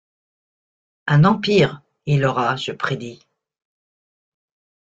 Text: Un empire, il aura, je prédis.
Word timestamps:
Un 1.05 1.25
empire, 1.25 1.83
il 2.07 2.25
aura, 2.25 2.55
je 2.55 2.71
prédis. 2.71 3.19